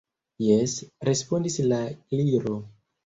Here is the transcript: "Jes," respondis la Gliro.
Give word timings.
"Jes," 0.43 0.73
respondis 1.09 1.59
la 1.73 1.79
Gliro. 2.15 2.57